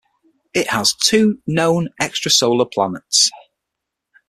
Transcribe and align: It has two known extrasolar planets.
It 0.55 0.69
has 0.69 0.95
two 0.95 1.43
known 1.45 1.89
extrasolar 2.01 2.73
planets. 2.73 3.29